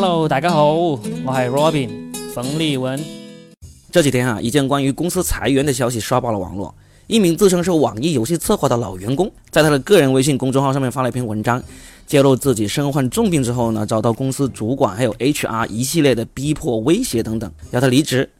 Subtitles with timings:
[0.00, 1.90] Hello，大家好，我系 Robin
[2.32, 3.04] 冯立文。
[3.90, 6.72] 这几天啊，一件关于公司裁员的消息刷爆了网络。
[7.08, 11.60] 一名自称是网易游戏策划的老员工，在他的个人微信公众号上面发了一篇文章，
[12.06, 18.30] 揭露自己身患重病之后呢，遭到公司主管还有 HR 一系列的逼迫、威胁等等，要他离职。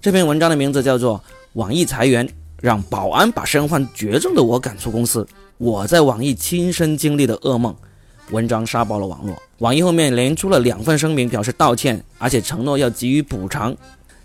[0.00, 1.18] 这篇文章的名字叫做
[1.52, 2.28] 《网易裁员
[2.60, 5.22] 让保安把身患绝症的我赶出公司》，
[5.58, 7.72] 我在网易亲身经历的噩梦。
[8.30, 13.76] 文章杀爆了网络，网易后面连出了两份声明表示道歉，而且承诺要给予补偿。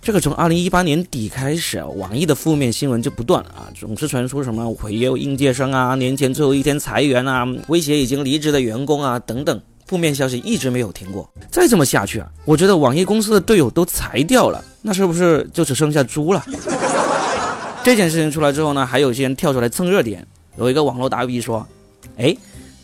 [0.02, 11.30] 这个从二零一八年底开始，网易的负面新闻就不断啊，总是传出什么会有应届生啊，年前最后一天裁员啊，威胁已经离职的员工啊等等，负面消息一直没有停过。
[11.52, 16.41] 再这么下去啊，我觉得网易公司的队友都裁掉了，那是不是就只剩下猪了？
[17.84, 20.25] 这件事情出来之后呢，还有些人跳出来蹭热点，
[20.58, 21.67] 有一个网络大 V 说
[22.16, 22.34] ：“哎，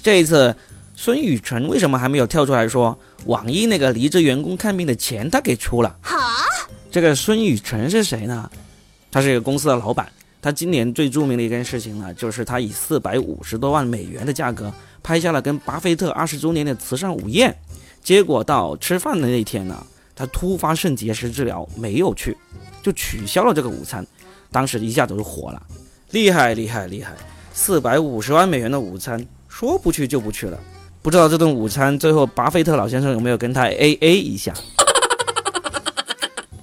[0.04, 0.54] 这一次。”
[0.96, 5.96] 孙雨辰为什么还没有跳出来说网易那个离职员工看病的钱他给出了？
[6.02, 6.18] 哈，
[6.90, 8.50] 这个孙雨辰是谁呢？
[9.12, 10.08] 他是一个公司的老板。
[10.42, 14.72] 他今年最著名的一件事情呢，就是他以四百五十多万美元的价格
[15.02, 17.56] 拍下了跟巴菲特二十周年的慈善午宴。
[18.04, 22.38] 结果到吃饭的那天呢，他突发肾结石治疗没有去，
[22.84, 24.06] 就取消了这个午餐。
[24.52, 25.62] 当时一下子就火了，
[26.12, 27.14] 厉害厉害厉害！
[27.52, 30.60] 四百五十万美元的午餐，说不去就不去了。
[31.06, 34.52] 不知道这顿午餐最后巴菲特老先生有没有跟他 A A 一下？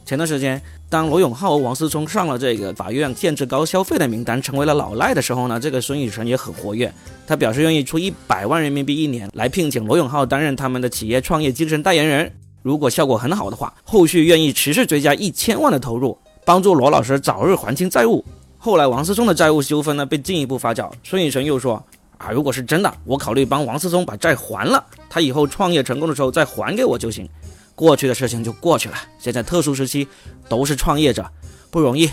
[0.05, 6.93] 前段时间，当罗永浩和王思聪上了这个法院限制高消费的名单，成为了老赖的时候呢，这个孙雨辰也很活跃，
[7.25, 12.29] 他表示愿意出一百万人民币一年来聘请罗永浩担任他们的企业创业精神代言人。
[12.63, 18.25] 如果效果很好的话，后续愿意持续追加一千万的投入，帮助罗老师早日还清债务。
[18.59, 21.81] 后来王思聪的债务纠纷呢被进一步发酵，孙雨辰又说。
[22.23, 27.29] 啊，如果是真的，我考虑帮王思聪把债还了，他以后创业成功的时候再还给我就行。
[27.75, 30.07] 过去的事情就过去了，现在特殊时期，
[30.49, 31.29] 都是创业者，
[31.71, 32.09] 不容易，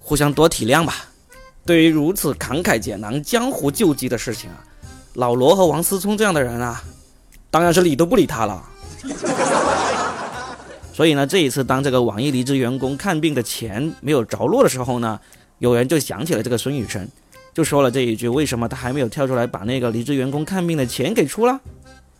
[0.00, 1.04] 互相多体谅吧。
[1.64, 4.64] 对于如此慷慨解囊、江湖救急的事情啊，
[5.14, 6.82] 老罗和王思聪这样的人啊，
[7.50, 8.64] 当然是理都不理他了。
[10.92, 15.20] 所以呢，这一次当这个网易离职员工看病的钱没有着落的时候呢，
[15.58, 17.08] 有人就想起了这个孙雨辰。
[17.54, 21.60] 就说了这一句，为什么他还没有跳出来把那个离职员工看病的钱给出了？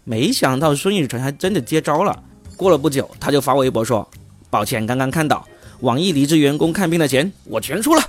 [0.05, 2.23] 没想到孙雨辰还真的接招了。
[2.57, 4.07] 过了不久，他就发微博说
[4.51, 5.47] ：“抱歉，刚刚看到
[5.81, 8.03] 网易离职员工看病的钱，我全出了。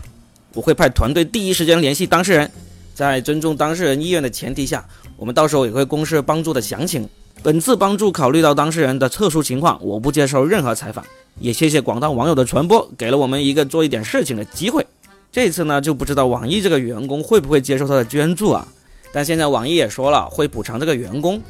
[0.53, 2.51] 我会派团队第一时间联系当事人，
[2.94, 4.85] 在尊重当事人意愿的前提下，
[5.16, 7.07] 我们到时候也会公示帮助的详情。
[7.41, 11.03] 本次帮助考虑到当事人的特殊情况，我不接受任何采访。
[11.39, 14.85] 也谢谢广大网友的传播，给了我们一个做一点事情的机会。”
[15.33, 18.67] 这次呢就不知道网易这个员工会不会接受他的捐助啊？
[19.11, 21.41] 但现在网易也说了会补偿这个员工，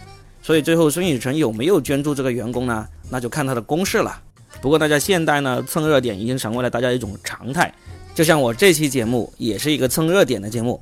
[0.42, 2.88] 所以最后孙雨辰有没有捐助这个员工呢？
[3.10, 4.18] 那就看他的公示了。
[4.62, 7.74] 不过大家现在呢蹭热点已经成为了大家一种常态，
[8.16, 10.82] 就像我这期节目也是一个蹭热点的节目。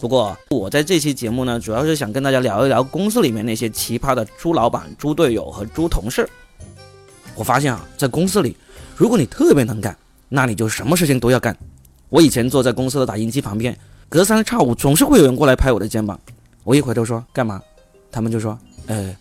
[0.00, 6.26] 不过我在这期节目呢主要是想跟大家聊一聊公司里面那些奇葩的猪老板、猪队友和猪同事。
[7.34, 8.56] 我发现啊，在公司里，
[8.96, 9.94] 如果你特别能干，
[10.28, 11.56] 那你就什么事情都要干。
[12.08, 13.76] 我以前坐在公司的打印机旁边，
[14.08, 16.18] 隔三差五总是会有人过来拍我的肩膀。
[16.64, 17.60] 我一回头说干嘛，
[18.10, 19.14] 他们就说呃，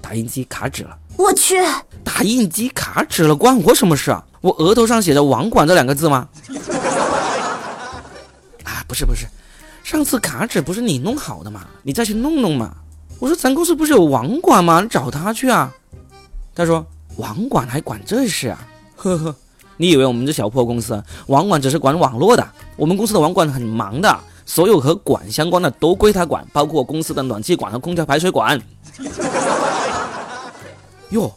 [0.00, 0.96] 打印机卡纸了。
[1.16, 1.56] 我去，
[2.04, 4.24] 打印机卡纸了关我什么事啊？
[4.40, 6.28] 我额头上写着网管这两个字吗？
[8.62, 9.26] 啊，不是不是，
[9.82, 11.66] 上次卡纸不是你弄好的吗？
[11.82, 12.76] 你再去弄弄嘛。
[13.18, 14.80] 我说咱公司不是有网管吗？
[14.80, 15.72] 你找他去啊。
[16.54, 16.86] 他说
[17.16, 18.68] 网管还管这事啊？
[18.94, 19.34] 呵呵。
[19.78, 22.46] 你以为我们这小破公司网管只是管网络的？
[22.76, 28.60] 我们公司的网管很忙的，所有和管相关的都归他管，包括公司的暖气管和空调排水管。
[31.10, 31.32] 哟，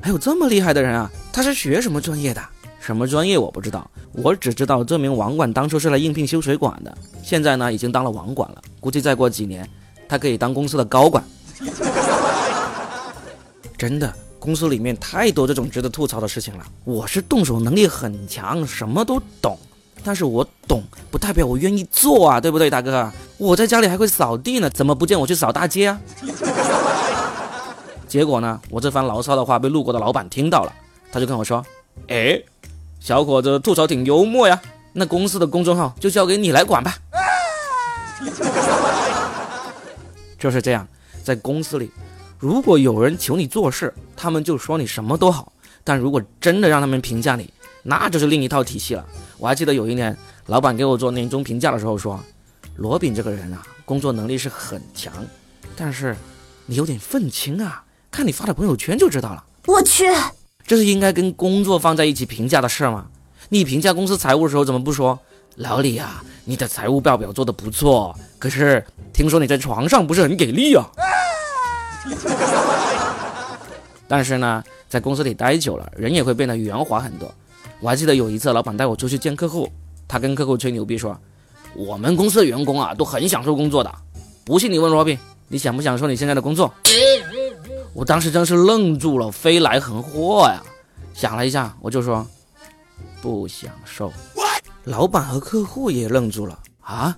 [0.00, 1.10] 还有这么厉害的人啊！
[1.32, 2.40] 他是学什么专业的？
[2.80, 9.68] 什么专业我不知道，我只知道这名网管当初是来应聘修水管的，现在呢已经当了网管了，估计再过几年
[10.08, 11.22] 他可以当公司的高管。
[13.76, 14.12] 真的。
[14.42, 16.66] 公司里面太多这种值得吐槽的事情了。
[16.82, 19.56] 我是动手能力很强，什么都懂，
[20.02, 23.08] 但是我懂不代表我愿意做啊，对不对，大哥？
[23.38, 26.00] 我在家里还会扫地呢，怎么不见我去扫大街啊？
[28.08, 30.72] 结果呢，我这番牢骚的话被路过的老板听到了，
[31.12, 31.64] 他就跟我说
[32.10, 32.42] ：“哎，
[32.98, 34.60] 小伙子吐槽挺幽默呀，
[34.92, 36.96] 那公司的公众号就交给你来管吧。
[40.36, 40.84] ”就是这样，
[41.22, 41.92] 在公司里。
[42.42, 45.52] 如果有人求你做事，他们就说你什么都好；
[45.84, 47.48] 但如果真的让他们评价你，
[47.84, 49.06] 那就是另一套体系了。
[49.38, 52.18] 我还记得有一年，老板给我做年终评价的时候说
[52.74, 55.12] ：“罗炳这个人啊，工作能力是很强，
[55.76, 56.16] 但是
[56.66, 59.44] 你有点愤青啊，看你发的朋友圈就知道了。
[59.66, 60.06] 我去，
[60.66, 63.06] 这是应该跟工作放在一起评价的事吗？
[63.50, 65.16] 你评价公司财务的时候怎么不说，
[65.54, 70.90] 老李啊，你的财务报表做的不错，可是听说你在床上不是很给力啊？
[74.08, 77.32] 但是呢，在公司里待久了，人也会变得圆滑很多。
[77.80, 79.70] 我还记得有一次，老板带我出去见客户，
[80.06, 81.18] 他跟客户吹牛逼说，
[81.74, 83.92] 我们公司的员工啊都很享受工作的。
[84.44, 85.18] 不信你问罗宾，
[85.48, 86.72] 你想不享受你现在的工作？
[87.94, 90.62] 我当时真是愣住了，飞来横祸呀！
[91.14, 92.26] 想了一下，我就说
[93.20, 94.12] 不享受。
[94.84, 97.16] 老板和客户也愣住了啊，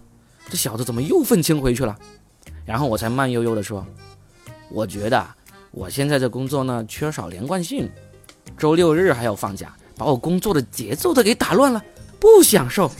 [0.48, 1.96] 这小子怎么又愤青回去了？
[2.64, 3.84] 然后我才慢悠悠的说，
[4.74, 5.24] 我觉得
[5.70, 7.88] 我现在这工作呢缺少连贯性，
[8.58, 11.80] 周六日还要放假，把我工作的节奏都给打乱了，
[12.18, 12.90] 不享受。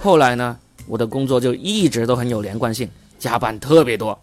[0.00, 0.56] 后来呢，
[0.86, 2.88] 我的工作就一直都很有连贯性，
[3.18, 4.16] 加班特别多。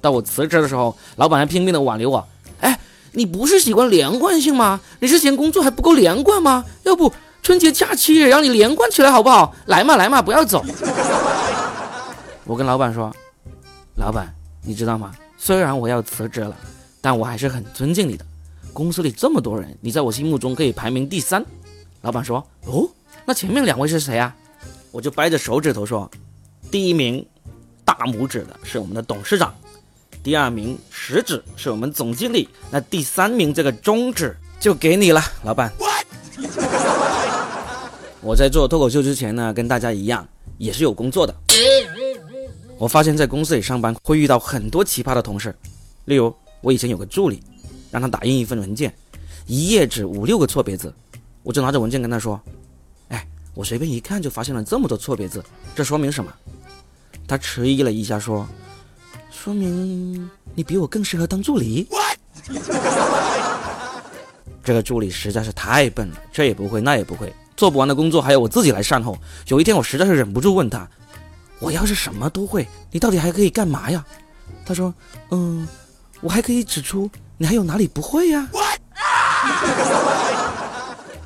[0.00, 2.26] 到我辞职的时候，老板还拼命的挽留我。
[2.60, 2.80] 哎，
[3.12, 4.80] 你不是喜欢连贯性吗？
[5.00, 6.64] 你是嫌工作还不够连贯吗？
[6.84, 7.12] 要不
[7.42, 9.54] 春节假期也让你连贯起来好不好？
[9.66, 10.64] 来嘛来嘛，不要走。
[12.46, 13.14] 我跟老板说，
[14.00, 15.14] 老板，你知道吗？
[15.36, 16.56] 虽然我要辞职了，
[17.02, 18.24] 但我还是很尊敬你的。
[18.72, 21.44] 公司里这么多人，你在我心目中可以排名第三。
[22.00, 22.88] 老板说，哦，
[23.26, 24.34] 那前面两位是谁啊？
[24.90, 26.10] 我就掰着手指头说，
[26.70, 27.24] 第一名
[27.84, 29.54] 大拇指的是我们的董事长。
[30.22, 35.70] 第二名食指是我们总经理，那第三名这个中指就给你了，老板。
[38.22, 40.26] 我在做脱口秀之前呢，跟大家一样，
[40.56, 41.34] 也是有工作的。
[42.80, 45.54] 我发现，在公司里上班会遇到很多奇葩的同事，
[46.06, 47.42] 例如我以前有个助理，
[47.90, 48.90] 让他打印一份文件，
[49.46, 50.90] 一页纸五六个错别字，
[51.42, 52.40] 我就拿着文件跟他说
[53.08, 55.44] ：“哎，我随便一看就发现了这么多错别字，
[55.74, 56.32] 这说明什么？”
[57.28, 58.48] 他迟疑了一下说。
[59.30, 61.86] 说明你比我更适合当助理。
[64.64, 69.18] 这个助理实在是太笨了，这也不会那也不会，做不完的工作还要我自己来善后。
[69.48, 70.88] 有一天我实在是忍不住问他
[71.60, 74.04] ：“我要是什么都会，你到底还可以干嘛呀？”
[74.66, 74.92] 他说
[75.30, 75.68] ：“嗯，
[76.20, 77.08] 我还可以指出
[77.38, 78.48] 你还有哪里不会呀。”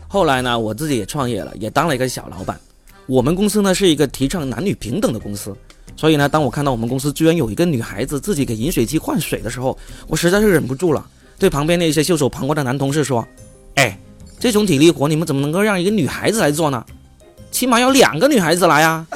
[0.09, 2.59] 后来呢，我自己也创业了，也当了一个小老板。
[3.07, 5.57] 我们公司呢是一个提倡男女平等的公司。
[5.97, 9.79] 所以呢，当我看到我们公司居然有一个女孩子自己给饮水机换水的时候，
[10.09, 11.07] 我实在是忍不住了，
[11.39, 13.27] 对旁边那些袖手旁观的男同事说
[13.77, 13.99] ：“哎，
[14.41, 16.85] 这种体力活你们怎么能够让一个女孩子来做呢？
[17.51, 19.07] 起码要两个女孩子来呀！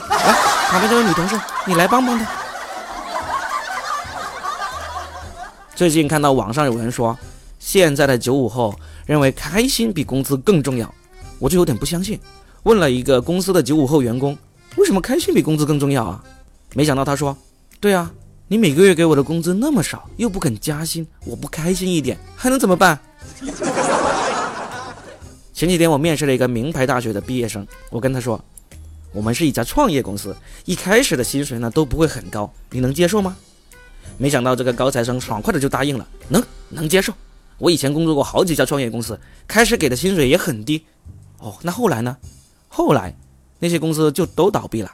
[0.68, 2.26] 来，旁边这位女同事，你来帮帮她。”
[5.74, 7.16] 最近看到网上有人说，
[7.58, 8.74] 现在的九五后
[9.06, 10.92] 认为开心比工资更重要，
[11.38, 12.20] 我就有点不相信。
[12.64, 14.36] 问了一个公司的九五后员工，
[14.76, 16.22] 为什么开心比工资更重要啊？
[16.74, 17.34] 没想到他说
[17.80, 18.10] ：“对啊，
[18.48, 22.98] 你每个月给我的工资那么少，又不肯加薪，我不开心一点还能怎么办？”
[25.54, 28.38] 前几天我面试了一个名牌大学的毕业生，我跟他说
[29.12, 33.37] ：“我们是一家创业公司，一开始的薪水呢都不会很高，你能接受吗？”
[34.19, 37.12] 没想到这个高材生爽快的就答应了：“能，能接受。
[37.58, 40.84] 我以前工作过好几家创业公司，开始给的薪水也很低。
[41.38, 42.16] 哦，那后来呢？
[42.69, 43.14] 后来
[43.58, 44.90] 那些公司就都倒闭了。”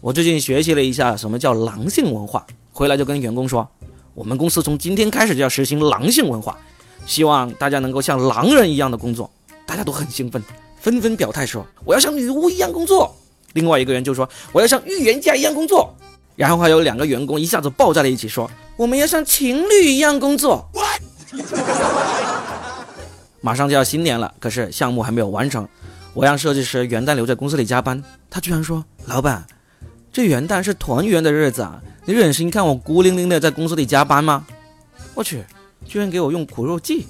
[0.00, 3.66] 我最近学习了一下什么叫狼性文化，回来就跟员工说，
[4.12, 6.58] 我们公司从今天开始就要实行狼性文化，
[7.06, 9.30] 希望大家能够像狼人一样的工作。
[9.66, 10.42] 大家都很兴奋，
[10.84, 13.16] 纷纷表态说我要像女巫一样工作。
[13.54, 15.96] 另外一个人就说我要像预言家一样工作。
[16.36, 20.68] 然后还有两个员工一下子抱在了一起说我们要像情侣一样工作。
[23.40, 25.66] 马上就要新年了，可是项目还没有完成，
[26.12, 29.42] 我让设计师元旦留在公司里加班，他居然说老板。
[30.12, 34.46] 这元旦是团圆的日子啊，你忍心看我孤零零的在公司里加班吗？
[35.14, 35.42] 我去，
[35.86, 37.06] 居然给我用苦肉计！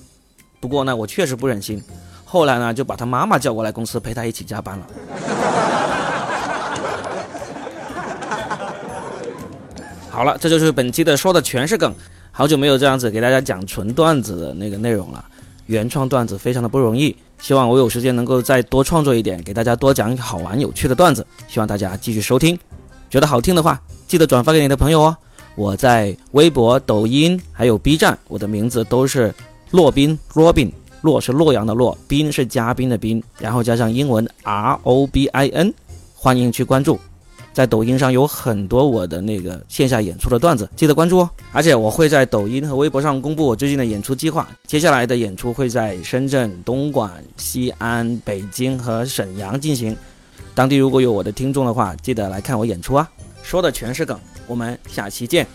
[0.60, 1.82] 不过呢，我确实不忍心。
[2.34, 4.84] 后来呢，就把他妈妈叫过来公司陪他一起加班了。
[10.10, 11.94] 好了，这就是本期的说的全是梗。
[12.32, 15.24] 好久没有这样子给大家讲纯段子的那个内容了，
[15.66, 17.16] 原创段子非常的不容易。
[17.40, 21.24] 希望我有时间能够再多创作一点，给大家多讲好玩有趣的段子。
[21.46, 22.58] 希望大家继续收听。
[23.08, 25.16] 觉得好听的话，记得转发给你的朋友哦。
[25.54, 29.32] 我在微博、抖音还有 B 站，我的名字都是
[29.70, 30.72] 洛宾 Robin，
[31.04, 35.74] 洛是洛阳的洛，宾是嘉宾的宾，然后加上英文 R O B I N，
[36.14, 36.98] 欢迎去关注。
[37.52, 41.30] 在抖音上有很多我的那个线下演出的段子，记得关注哦。
[41.52, 49.94] 而且我会在抖音和微博上公布我最近的演出计划，接下来的演出会在深圳、东莞、西安、北京和沈阳进行。
[50.54, 53.06] 当地如果有我的听众的话，记得来看我演出啊！
[53.42, 55.46] 说的全是梗，我们下期见。